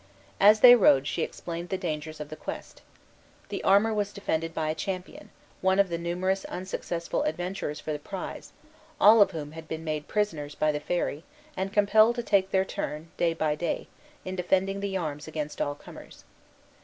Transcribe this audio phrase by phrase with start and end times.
[0.39, 2.81] As they rode she explained the dangers of the quest.
[3.49, 5.29] The armor was defended by a champion,
[5.61, 8.51] one of the numerous unsuccessful adventurers for the prize,
[8.99, 11.23] all of whom had been made prisoners by the fairy,
[11.55, 13.87] and compelled to take their turn, day by day,
[14.25, 16.23] in defending the arms against all comers.